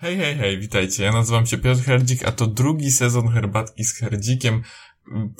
Hej, 0.00 0.16
hej, 0.16 0.36
hej, 0.36 0.58
witajcie. 0.58 1.04
Ja 1.04 1.12
nazywam 1.12 1.46
się 1.46 1.58
Piotr 1.58 1.82
Herdzik, 1.82 2.24
a 2.24 2.32
to 2.32 2.46
drugi 2.46 2.92
sezon 2.92 3.28
Herbatki 3.28 3.84
z 3.84 3.94
Herdzikiem, 3.94 4.62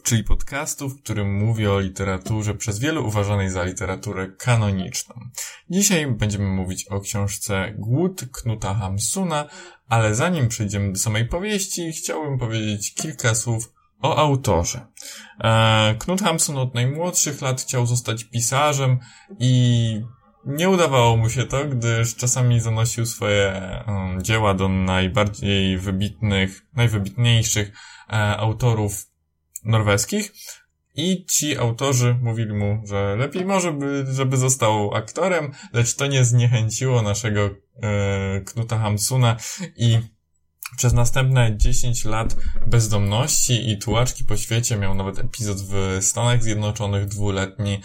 czyli 0.04 0.24
podcastu, 0.24 0.88
w 0.88 1.02
którym 1.02 1.34
mówię 1.34 1.72
o 1.72 1.80
literaturze 1.80 2.54
przez 2.54 2.78
wielu 2.78 3.06
uważanej 3.06 3.50
za 3.50 3.64
literaturę 3.64 4.28
kanoniczną. 4.38 5.14
Dzisiaj 5.70 6.06
będziemy 6.06 6.44
mówić 6.44 6.88
o 6.88 7.00
książce 7.00 7.74
Głód 7.78 8.24
Knuta 8.32 8.74
Hamsuna, 8.74 9.48
ale 9.88 10.14
zanim 10.14 10.48
przejdziemy 10.48 10.92
do 10.92 10.98
samej 10.98 11.26
powieści, 11.28 11.92
chciałbym 11.92 12.38
powiedzieć 12.38 12.94
kilka 12.94 13.34
słów 13.34 13.72
o 14.02 14.16
autorze. 14.16 14.86
E, 15.40 15.94
Knut 15.98 16.22
Hamsun 16.22 16.58
od 16.58 16.74
najmłodszych 16.74 17.42
lat 17.42 17.60
chciał 17.60 17.86
zostać 17.86 18.24
pisarzem 18.24 18.98
i 19.38 20.00
nie 20.48 20.68
udawało 20.68 21.16
mu 21.16 21.30
się 21.30 21.46
to, 21.46 21.64
gdyż 21.64 22.16
czasami 22.16 22.60
zanosił 22.60 23.06
swoje 23.06 23.62
um, 23.86 24.22
dzieła 24.22 24.54
do 24.54 24.68
najbardziej 24.68 25.78
wybitnych, 25.78 26.66
najwybitniejszych 26.72 27.72
e, 28.08 28.12
autorów 28.36 29.06
norweskich. 29.64 30.32
I 30.94 31.26
ci 31.26 31.58
autorzy 31.58 32.16
mówili 32.22 32.54
mu, 32.54 32.82
że 32.86 33.16
lepiej 33.16 33.44
może 33.44 33.72
by, 33.72 34.06
żeby 34.12 34.36
został 34.36 34.94
aktorem, 34.94 35.52
lecz 35.72 35.94
to 35.94 36.06
nie 36.06 36.24
zniechęciło 36.24 37.02
naszego 37.02 37.40
e, 37.82 38.40
Knuta 38.40 38.78
Hamsuna 38.78 39.36
i 39.76 39.98
przez 40.78 40.92
następne 40.92 41.56
10 41.56 42.04
lat 42.04 42.36
bezdomności 42.66 43.70
i 43.70 43.78
tułaczki 43.78 44.24
po 44.24 44.36
świecie, 44.36 44.76
miał 44.76 44.94
nawet 44.94 45.18
epizod 45.18 45.58
w 45.60 45.98
Stanach 46.00 46.42
Zjednoczonych 46.42 47.06
dwuletni, 47.06 47.80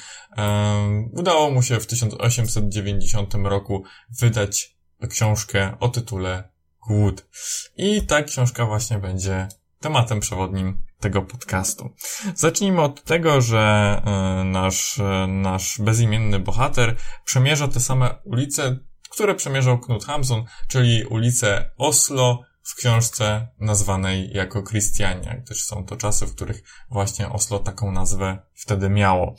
udało 1.11 1.51
mu 1.51 1.63
się 1.63 1.79
w 1.79 1.87
1890 1.87 3.33
roku 3.33 3.83
wydać 4.19 4.77
książkę 5.09 5.77
o 5.79 5.89
tytule 5.89 6.53
Głód. 6.87 7.25
I 7.77 8.01
ta 8.01 8.23
książka 8.23 8.65
właśnie 8.65 8.99
będzie 8.99 9.47
tematem 9.79 10.19
przewodnim 10.19 10.83
tego 10.99 11.21
podcastu. 11.21 11.89
Zacznijmy 12.35 12.81
od 12.81 13.03
tego, 13.03 13.41
że 13.41 14.01
y, 14.41 14.45
nasz, 14.45 14.97
y, 14.97 15.27
nasz 15.27 15.79
bezimienny 15.79 16.39
bohater 16.39 16.95
przemierza 17.25 17.67
te 17.67 17.79
same 17.79 18.15
ulice, 18.23 18.77
które 19.09 19.35
przemierzał 19.35 19.79
Knut 19.79 20.05
Hamsun, 20.05 20.43
czyli 20.67 21.05
ulice 21.05 21.71
Oslo, 21.77 22.41
w 22.63 22.75
książce 22.75 23.47
nazwanej 23.59 24.31
jako 24.33 24.63
Christiania, 24.63 25.35
gdyż 25.37 25.63
są 25.63 25.85
to 25.85 25.95
czasy, 25.95 26.25
w 26.25 26.35
których 26.35 26.63
właśnie 26.89 27.29
Oslo 27.29 27.59
taką 27.59 27.91
nazwę 27.91 28.39
wtedy 28.53 28.89
miało. 28.89 29.35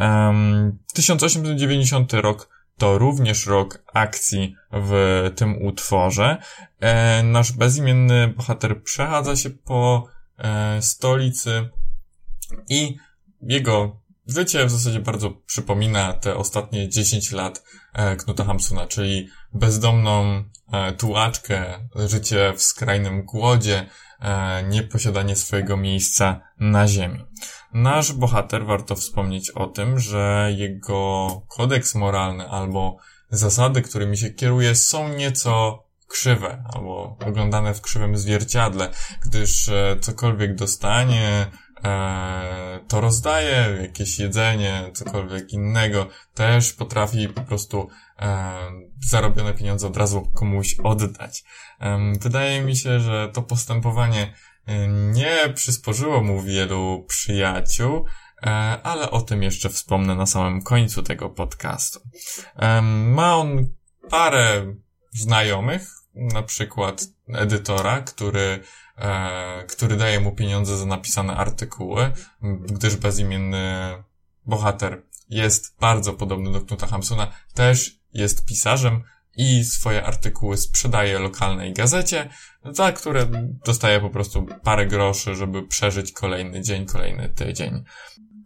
Um, 0.00 0.78
1890 0.94 2.12
rok 2.12 2.48
to 2.78 2.98
również 2.98 3.46
rok 3.46 3.82
akcji 3.94 4.54
w 4.72 4.92
tym 5.36 5.62
utworze. 5.62 6.36
E, 6.80 7.22
nasz 7.22 7.52
bezimienny 7.52 8.28
bohater 8.28 8.82
przechadza 8.82 9.36
się 9.36 9.50
po 9.50 10.08
e, 10.38 10.82
stolicy 10.82 11.68
i 12.68 12.96
jego 13.40 14.00
życie 14.28 14.66
w 14.66 14.70
zasadzie 14.70 15.00
bardzo 15.00 15.30
przypomina 15.30 16.12
te 16.12 16.36
ostatnie 16.36 16.88
10 16.88 17.32
lat 17.32 17.62
e, 17.92 18.16
Knuta 18.16 18.44
Hamsuna, 18.44 18.86
czyli 18.86 19.28
bezdomną 19.52 20.44
e, 20.72 20.92
tułaczkę, 20.92 21.88
życie 21.94 22.52
w 22.56 22.62
skrajnym 22.62 23.24
głodzie, 23.24 23.86
e, 24.20 24.62
nieposiadanie 24.62 25.36
swojego 25.36 25.76
miejsca 25.76 26.40
na 26.60 26.88
ziemi. 26.88 27.24
Nasz 27.72 28.12
bohater, 28.12 28.66
warto 28.66 28.94
wspomnieć 28.94 29.50
o 29.50 29.66
tym, 29.66 29.98
że 29.98 30.52
jego 30.56 31.28
kodeks 31.48 31.94
moralny 31.94 32.48
albo 32.48 32.96
zasady, 33.30 33.82
którymi 33.82 34.16
się 34.16 34.30
kieruje, 34.30 34.74
są 34.74 35.08
nieco 35.08 35.84
krzywe, 36.08 36.64
albo 36.74 37.16
oglądane 37.26 37.74
w 37.74 37.80
krzywym 37.80 38.18
zwierciadle, 38.18 38.90
gdyż 39.24 39.70
cokolwiek 40.00 40.54
dostanie, 40.54 41.46
to 42.88 43.00
rozdaje, 43.00 43.78
jakieś 43.82 44.18
jedzenie, 44.18 44.90
cokolwiek 44.94 45.52
innego, 45.52 46.06
też 46.34 46.72
potrafi 46.72 47.28
po 47.28 47.40
prostu 47.40 47.88
e, 48.18 48.54
zarobione 49.00 49.54
pieniądze 49.54 49.86
od 49.86 49.96
razu 49.96 50.30
komuś 50.34 50.76
oddać. 50.84 51.44
E, 51.80 52.12
wydaje 52.20 52.62
mi 52.62 52.76
się, 52.76 53.00
że 53.00 53.30
to 53.32 53.42
postępowanie 53.42 54.34
e, 54.66 54.88
nie 54.88 55.52
przysporzyło 55.54 56.22
mu 56.22 56.42
wielu 56.42 57.04
przyjaciół, 57.08 58.06
e, 58.42 58.48
ale 58.82 59.10
o 59.10 59.22
tym 59.22 59.42
jeszcze 59.42 59.68
wspomnę 59.68 60.14
na 60.14 60.26
samym 60.26 60.62
końcu 60.62 61.02
tego 61.02 61.30
podcastu. 61.30 62.00
E, 62.56 62.82
ma 62.82 63.36
on 63.36 63.66
parę 64.10 64.74
znajomych, 65.12 65.98
na 66.14 66.42
przykład 66.42 67.04
edytora, 67.34 68.00
który 68.00 68.40
e, 68.40 68.60
który 69.68 69.96
daje 69.96 70.20
mu 70.20 70.32
pieniądze 70.32 70.76
za 70.76 70.86
napisane 70.86 71.36
artykuły, 71.36 72.12
gdyż 72.62 72.96
bezimienny 72.96 73.94
bohater 74.46 75.02
jest 75.28 75.76
bardzo 75.80 76.12
podobny 76.12 76.52
do 76.52 76.60
Knuta 76.60 76.86
Hamsuna, 76.86 77.32
też 77.54 78.00
jest 78.12 78.44
pisarzem 78.44 79.02
i 79.36 79.64
swoje 79.64 80.04
artykuły 80.04 80.56
sprzedaje 80.56 81.18
lokalnej 81.18 81.72
gazecie, 81.72 82.28
za 82.64 82.92
które 82.92 83.26
dostaje 83.66 84.00
po 84.00 84.10
prostu 84.10 84.46
parę 84.62 84.86
groszy, 84.86 85.34
żeby 85.34 85.66
przeżyć 85.66 86.12
kolejny 86.12 86.62
dzień, 86.62 86.86
kolejny 86.86 87.28
tydzień. 87.28 87.84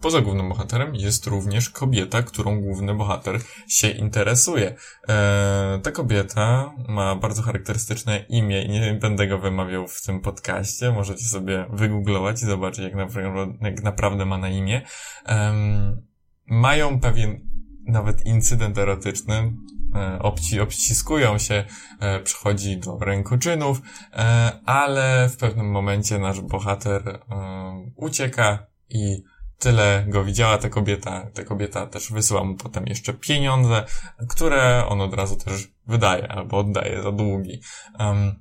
Poza 0.03 0.21
głównym 0.21 0.49
bohaterem 0.49 0.95
jest 0.95 1.27
również 1.27 1.71
kobieta, 1.71 2.23
którą 2.23 2.61
główny 2.61 2.95
bohater 2.95 3.41
się 3.69 3.91
interesuje. 3.91 4.75
Eee, 5.09 5.81
ta 5.81 5.93
kobieta 5.93 6.73
ma 6.89 7.17
bardzo 7.17 7.43
charakterystyczne 7.43 8.25
imię 8.29 8.65
i 8.65 8.69
nie 8.69 8.95
będę 8.95 9.27
go 9.27 9.39
wymawiał 9.39 9.89
w 9.89 10.03
tym 10.03 10.21
podcaście. 10.21 10.93
Możecie 10.93 11.25
sobie 11.25 11.67
wygooglować 11.73 12.43
i 12.43 12.47
zobaczyć, 12.47 12.85
jak, 12.85 12.95
naprawdę, 12.95 13.55
jak 13.61 13.83
naprawdę 13.83 14.27
ma 14.27 14.39
na 14.39 14.49
imię. 14.49 14.83
Mają 16.47 17.01
pewien 17.01 17.41
nawet 17.87 18.27
incydent 18.27 18.79
erotyczny. 18.79 19.53
E, 19.95 20.19
obci, 20.19 20.61
obciskują 20.61 21.39
się, 21.39 21.65
e, 22.01 22.21
przychodzi 22.21 22.77
do 22.77 22.99
rękoczynów, 22.99 23.83
e, 24.13 24.53
ale 24.67 25.29
w 25.29 25.37
pewnym 25.37 25.71
momencie 25.71 26.19
nasz 26.19 26.41
bohater 26.41 27.09
e, 27.09 27.19
ucieka 27.97 28.67
i 28.91 29.23
tyle 29.63 30.05
go 30.09 30.25
widziała 30.25 30.59
ta 30.59 30.69
kobieta. 30.69 31.31
Ta 31.35 31.45
kobieta 31.45 31.87
też 31.87 32.13
wysyła 32.13 32.45
mu 32.45 32.57
potem 32.57 32.87
jeszcze 32.87 33.15
pieniądze, 33.15 33.85
które 34.29 34.87
on 34.87 35.01
od 35.01 35.15
razu 35.15 35.37
też 35.37 35.69
wydaje 35.87 36.29
albo 36.33 36.59
oddaje 36.59 37.03
za 37.03 37.13
długi. 37.13 37.61
Um, 37.99 38.35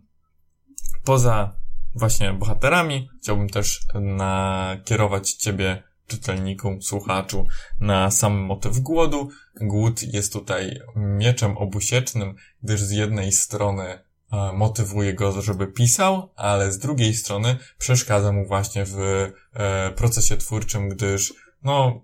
poza 1.03 1.55
właśnie 1.95 2.33
bohaterami 2.33 3.09
chciałbym 3.21 3.49
też 3.49 3.79
nakierować 4.01 5.31
ciebie 5.31 5.83
czytelniku, 6.07 6.77
słuchaczu 6.81 7.47
na 7.79 8.11
sam 8.11 8.37
motyw 8.37 8.79
głodu. 8.79 9.29
Głód 9.61 10.03
jest 10.03 10.33
tutaj 10.33 10.79
mieczem 10.95 11.57
obusiecznym, 11.57 12.35
gdyż 12.63 12.81
z 12.81 12.91
jednej 12.91 13.31
strony 13.31 13.99
motywuje 14.53 15.13
go, 15.13 15.41
żeby 15.41 15.67
pisał, 15.67 16.29
ale 16.35 16.71
z 16.71 16.79
drugiej 16.79 17.13
strony 17.13 17.57
przeszkadza 17.77 18.31
mu 18.31 18.47
właśnie 18.47 18.85
w 18.85 18.97
e, 19.53 19.91
procesie 19.91 20.37
twórczym, 20.37 20.89
gdyż 20.89 21.33
no, 21.63 22.03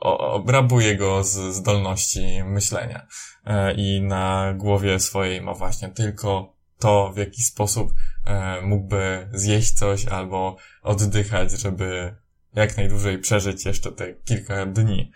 obrabuje 0.00 0.96
go 0.96 1.24
z 1.24 1.54
zdolności 1.54 2.44
myślenia. 2.44 3.06
E, 3.46 3.74
I 3.74 4.02
na 4.02 4.54
głowie 4.56 5.00
swojej 5.00 5.40
ma 5.40 5.54
właśnie 5.54 5.88
tylko 5.88 6.56
to, 6.78 7.12
w 7.14 7.16
jaki 7.16 7.42
sposób 7.42 7.92
e, 8.26 8.60
mógłby 8.60 9.28
zjeść 9.32 9.72
coś 9.72 10.06
albo 10.06 10.56
oddychać, 10.82 11.50
żeby 11.50 12.16
jak 12.54 12.76
najdłużej 12.76 13.18
przeżyć 13.18 13.64
jeszcze 13.64 13.92
te 13.92 14.14
kilka 14.14 14.66
dni. 14.66 15.12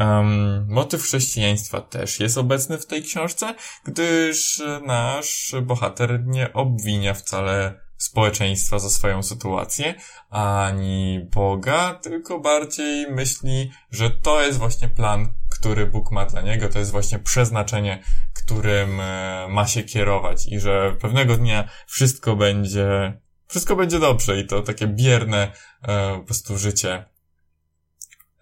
Um, 0.00 0.66
motyw 0.68 1.02
chrześcijaństwa 1.02 1.80
też 1.80 2.20
jest 2.20 2.38
obecny 2.38 2.78
w 2.78 2.86
tej 2.86 3.02
książce, 3.02 3.54
gdyż 3.84 4.62
nasz 4.86 5.54
bohater 5.62 6.26
nie 6.26 6.52
obwinia 6.52 7.14
wcale 7.14 7.80
społeczeństwa 7.96 8.78
za 8.78 8.90
swoją 8.90 9.22
sytuację, 9.22 9.94
ani 10.30 11.28
Boga, 11.34 11.94
tylko 11.94 12.40
bardziej 12.40 13.10
myśli, 13.10 13.70
że 13.90 14.10
to 14.10 14.42
jest 14.42 14.58
właśnie 14.58 14.88
plan, 14.88 15.28
który 15.50 15.86
Bóg 15.86 16.12
ma 16.12 16.26
dla 16.26 16.40
niego, 16.40 16.68
to 16.68 16.78
jest 16.78 16.90
właśnie 16.90 17.18
przeznaczenie, 17.18 18.02
którym 18.34 19.00
e, 19.00 19.46
ma 19.50 19.66
się 19.66 19.82
kierować 19.82 20.46
i 20.46 20.60
że 20.60 20.96
pewnego 21.00 21.36
dnia 21.36 21.68
wszystko 21.86 22.36
będzie, 22.36 23.18
wszystko 23.46 23.76
będzie 23.76 23.98
dobrze 23.98 24.40
i 24.40 24.46
to 24.46 24.62
takie 24.62 24.86
bierne 24.86 25.52
e, 25.82 26.16
po 26.18 26.24
prostu 26.24 26.58
życie 26.58 27.04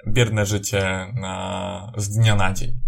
bierne 0.07 0.47
życie 0.47 1.13
na, 1.15 1.93
z 1.97 2.09
dnia 2.09 2.37
na 2.37 2.53
dzień. 2.53 2.81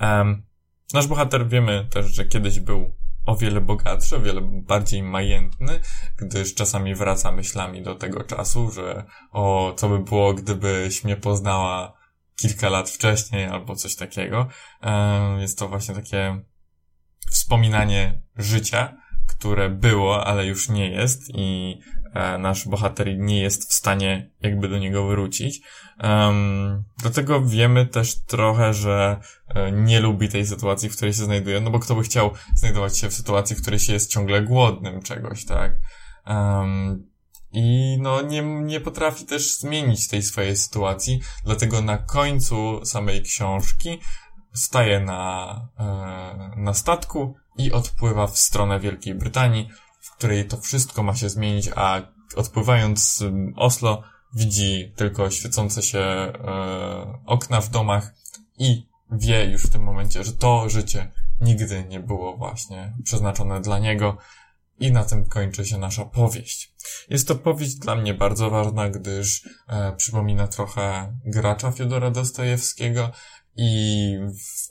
Um, 0.00 0.46
nasz 0.94 1.06
bohater 1.06 1.48
wiemy 1.48 1.86
też, 1.90 2.06
że 2.06 2.24
kiedyś 2.24 2.60
był 2.60 2.96
o 3.26 3.36
wiele 3.36 3.60
bogatszy, 3.60 4.16
o 4.16 4.20
wiele 4.20 4.40
bardziej 4.42 5.02
majętny, 5.02 5.80
gdyż 6.16 6.54
czasami 6.54 6.94
wraca 6.94 7.32
myślami 7.32 7.82
do 7.82 7.94
tego 7.94 8.24
czasu, 8.24 8.70
że 8.70 9.04
o, 9.32 9.74
co 9.76 9.88
by 9.88 9.98
było, 9.98 10.34
gdybyś 10.34 11.04
mnie 11.04 11.16
poznała 11.16 11.98
kilka 12.36 12.68
lat 12.68 12.90
wcześniej, 12.90 13.46
albo 13.46 13.76
coś 13.76 13.96
takiego. 13.96 14.48
Um, 14.82 15.40
jest 15.40 15.58
to 15.58 15.68
właśnie 15.68 15.94
takie 15.94 16.40
wspominanie 17.30 18.22
życia, 18.36 18.96
które 19.28 19.70
było, 19.70 20.26
ale 20.26 20.46
już 20.46 20.68
nie 20.68 20.90
jest 20.90 21.22
i 21.34 21.78
nasz 22.38 22.68
bohater 22.68 23.18
nie 23.18 23.40
jest 23.40 23.70
w 23.70 23.72
stanie 23.72 24.30
jakby 24.40 24.68
do 24.68 24.78
niego 24.78 25.06
wrócić. 25.06 25.60
Um, 26.02 26.84
dlatego 26.98 27.42
wiemy 27.42 27.86
też 27.86 28.24
trochę, 28.24 28.74
że 28.74 29.20
e, 29.48 29.72
nie 29.72 30.00
lubi 30.00 30.28
tej 30.28 30.46
sytuacji, 30.46 30.88
w 30.88 30.96
której 30.96 31.12
się 31.12 31.24
znajduje, 31.24 31.60
no 31.60 31.70
bo 31.70 31.78
kto 31.78 31.94
by 31.94 32.02
chciał 32.02 32.30
znajdować 32.54 32.98
się 32.98 33.08
w 33.08 33.14
sytuacji, 33.14 33.56
w 33.56 33.62
której 33.62 33.80
się 33.80 33.92
jest 33.92 34.10
ciągle 34.10 34.42
głodnym 34.42 35.02
czegoś, 35.02 35.44
tak? 35.44 35.72
Um, 36.26 37.08
i 37.52 37.98
no 38.00 38.22
nie, 38.22 38.42
nie 38.42 38.80
potrafi 38.80 39.24
też 39.24 39.58
zmienić 39.58 40.08
tej 40.08 40.22
swojej 40.22 40.56
sytuacji, 40.56 41.20
dlatego 41.44 41.82
na 41.82 41.98
końcu 41.98 42.84
samej 42.84 43.22
książki 43.22 43.98
staje 44.52 45.00
na, 45.00 45.54
e, 45.78 46.50
na 46.56 46.74
statku 46.74 47.34
i 47.56 47.72
odpływa 47.72 48.26
w 48.26 48.38
stronę 48.38 48.80
Wielkiej 48.80 49.14
Brytanii, 49.14 49.68
w 50.00 50.16
której 50.16 50.48
to 50.48 50.56
wszystko 50.56 51.02
ma 51.02 51.14
się 51.16 51.28
zmienić, 51.28 51.70
a 51.76 52.00
odpływając 52.36 53.16
z 53.16 53.24
Oslo 53.56 54.02
widzi 54.34 54.92
tylko 54.96 55.30
świecące 55.30 55.82
się 55.82 55.98
e, 55.98 56.32
okna 57.26 57.60
w 57.60 57.70
domach 57.70 58.14
i 58.58 58.88
wie 59.12 59.44
już 59.44 59.62
w 59.62 59.70
tym 59.70 59.82
momencie, 59.82 60.24
że 60.24 60.32
to 60.32 60.68
życie 60.68 61.12
nigdy 61.40 61.84
nie 61.88 62.00
było 62.00 62.36
właśnie 62.36 62.94
przeznaczone 63.04 63.60
dla 63.60 63.78
niego 63.78 64.16
i 64.80 64.92
na 64.92 65.04
tym 65.04 65.28
kończy 65.28 65.66
się 65.66 65.78
nasza 65.78 66.04
powieść. 66.04 66.74
Jest 67.08 67.28
to 67.28 67.34
powieść 67.34 67.74
dla 67.74 67.94
mnie 67.94 68.14
bardzo 68.14 68.50
ważna, 68.50 68.90
gdyż 68.90 69.48
e, 69.68 69.92
przypomina 69.96 70.48
trochę 70.48 71.12
gracza 71.24 71.72
Fiodora 71.72 72.10
Dostojewskiego 72.10 73.10
i 73.56 74.14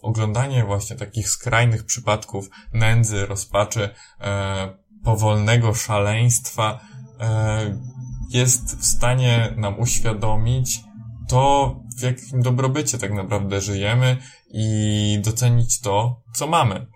oglądanie 0.02 0.64
właśnie 0.64 0.96
takich 0.96 1.30
skrajnych 1.30 1.86
przypadków 1.86 2.50
nędzy, 2.74 3.26
rozpaczy, 3.26 3.90
e, 4.22 4.78
powolnego 5.08 5.74
szaleństwa 5.74 6.80
e, 7.20 7.80
jest 8.30 8.78
w 8.80 8.86
stanie 8.86 9.54
nam 9.58 9.80
uświadomić 9.80 10.84
to, 11.28 11.76
w 11.98 12.02
jakim 12.02 12.42
dobrobycie 12.42 12.98
tak 12.98 13.14
naprawdę 13.14 13.62
żyjemy 13.62 14.18
i 14.52 15.20
docenić 15.24 15.82
to, 15.82 16.22
co 16.34 16.48
mamy. 16.48 16.88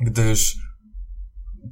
Gdyż 0.00 0.56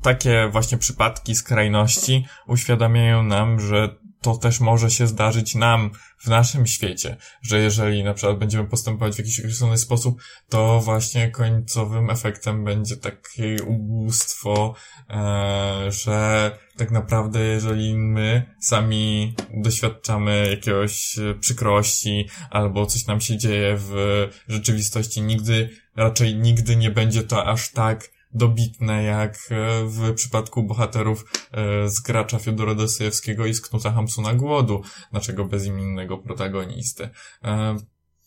takie 0.03 0.49
właśnie 0.53 0.79
przypadki 0.79 1.35
skrajności 1.35 2.27
uświadamiają 2.47 3.23
nam, 3.23 3.61
że 3.61 3.97
to 4.27 4.37
też 4.37 4.61
może 4.61 4.91
się 4.91 5.07
zdarzyć 5.07 5.55
nam 5.55 5.91
w 6.19 6.27
naszym 6.27 6.67
świecie, 6.67 7.17
że 7.43 7.61
jeżeli 7.61 8.05
na 8.05 8.15
przykład 8.15 8.39
będziemy 8.39 8.69
postępować 8.69 9.15
w 9.15 9.19
jakiś 9.19 9.41
określony 9.41 9.79
sposób, 9.79 10.23
to 10.49 10.81
właśnie 10.81 11.31
końcowym 11.31 12.11
efektem 12.11 12.65
będzie 12.65 12.97
takie 12.97 13.57
ubóstwo, 13.67 14.75
e, 15.11 15.93
że 15.93 16.51
tak 16.77 16.91
naprawdę 16.91 17.41
jeżeli 17.45 17.95
my 17.95 18.55
sami 18.61 19.35
doświadczamy 19.55 20.49
jakiegoś 20.51 21.19
przykrości 21.41 22.29
albo 22.51 22.87
coś 22.87 23.07
nam 23.07 23.21
się 23.21 23.39
dzieje 23.39 23.77
w 23.79 23.95
rzeczywistości, 24.49 25.23
nigdy, 25.23 25.71
raczej 25.97 26.35
nigdy 26.35 26.77
nie 26.77 26.91
będzie 26.91 27.23
to 27.23 27.47
aż 27.47 27.69
tak 27.69 28.16
dobitne 28.35 29.03
jak 29.03 29.35
e, 29.51 29.85
w 29.85 30.15
przypadku 30.15 30.63
bohaterów 30.63 31.25
e, 31.53 31.89
z 31.89 32.01
gracza 32.01 32.39
Fiodora 32.39 32.75
Dostojewskiego 32.75 33.47
i 33.47 33.55
z 33.55 33.61
Knuta 33.61 33.91
Hamsuna 33.91 34.35
Głodu, 34.35 34.83
naszego 35.13 35.45
bezimiennego 35.45 36.19
protagonisty. 36.19 37.09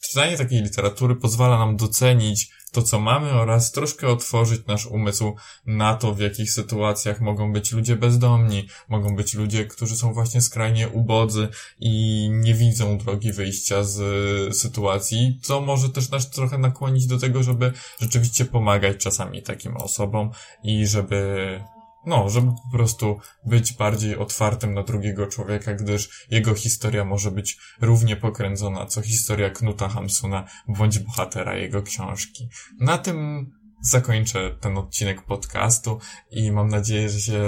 Czytanie 0.01 0.37
takiej 0.37 0.63
literatury 0.63 1.15
pozwala 1.15 1.57
nam 1.59 1.77
docenić 1.77 2.49
to, 2.71 2.81
co 2.81 2.99
mamy 2.99 3.31
oraz 3.31 3.71
troszkę 3.71 4.07
otworzyć 4.07 4.65
nasz 4.67 4.85
umysł 4.85 5.35
na 5.65 5.95
to, 5.95 6.13
w 6.13 6.19
jakich 6.19 6.51
sytuacjach 6.51 7.21
mogą 7.21 7.53
być 7.53 7.71
ludzie 7.71 7.95
bezdomni, 7.95 8.67
mogą 8.89 9.15
być 9.15 9.33
ludzie, 9.33 9.65
którzy 9.65 9.95
są 9.95 10.13
właśnie 10.13 10.41
skrajnie 10.41 10.89
ubodzy 10.89 11.47
i 11.79 12.27
nie 12.31 12.53
widzą 12.53 12.97
drogi 12.97 13.31
wyjścia 13.31 13.83
z 13.83 14.57
sytuacji, 14.57 15.39
co 15.41 15.61
może 15.61 15.89
też 15.89 16.09
nas 16.09 16.29
trochę 16.29 16.57
nakłonić 16.57 17.07
do 17.07 17.17
tego, 17.17 17.43
żeby 17.43 17.73
rzeczywiście 18.01 18.45
pomagać 18.45 18.97
czasami 18.97 19.43
takim 19.43 19.77
osobom 19.77 20.31
i 20.63 20.87
żeby 20.87 21.63
no, 22.05 22.29
żeby 22.29 22.51
po 22.51 22.77
prostu 22.77 23.19
być 23.45 23.73
bardziej 23.73 24.17
otwartym 24.17 24.73
na 24.73 24.83
drugiego 24.83 25.27
człowieka, 25.27 25.73
gdyż 25.73 26.27
jego 26.31 26.55
historia 26.55 27.05
może 27.05 27.31
być 27.31 27.57
równie 27.81 28.15
pokręcona, 28.15 28.85
co 28.85 29.01
historia 29.01 29.49
Knuta 29.49 29.89
Hamsuna 29.89 30.47
bądź 30.67 30.99
bohatera 30.99 31.55
jego 31.55 31.83
książki. 31.83 32.49
Na 32.79 32.97
tym 32.97 33.49
zakończę 33.81 34.57
ten 34.61 34.77
odcinek 34.77 35.21
podcastu 35.21 35.99
i 36.31 36.51
mam 36.51 36.67
nadzieję, 36.67 37.09
że 37.09 37.19
się 37.19 37.41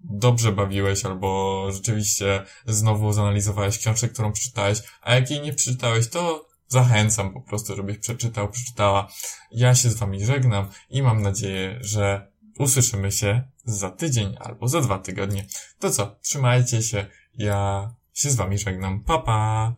dobrze 0.00 0.52
bawiłeś 0.52 1.04
albo 1.04 1.62
rzeczywiście 1.72 2.42
znowu 2.66 3.12
zanalizowałeś 3.12 3.78
książkę, 3.78 4.08
którą 4.08 4.32
przeczytałeś, 4.32 4.82
a 5.02 5.14
jak 5.14 5.30
jej 5.30 5.40
nie 5.40 5.52
przeczytałeś, 5.52 6.08
to 6.08 6.46
zachęcam 6.68 7.32
po 7.32 7.40
prostu, 7.40 7.76
żebyś 7.76 7.98
przeczytał, 7.98 8.48
przeczytała. 8.48 9.08
Ja 9.50 9.74
się 9.74 9.90
z 9.90 9.94
wami 9.94 10.24
żegnam 10.24 10.68
i 10.90 11.02
mam 11.02 11.22
nadzieję, 11.22 11.78
że 11.80 12.32
usłyszymy 12.58 13.12
się 13.12 13.42
za 13.64 13.90
tydzień 13.90 14.36
albo 14.40 14.68
za 14.68 14.80
dwa 14.80 14.98
tygodnie. 14.98 15.46
To 15.78 15.90
co, 15.90 16.16
trzymajcie 16.22 16.82
się, 16.82 17.06
ja 17.34 17.90
się 18.14 18.30
z 18.30 18.36
wami 18.36 18.58
żegnam. 18.58 19.00
Pa, 19.00 19.18
pa! 19.18 19.74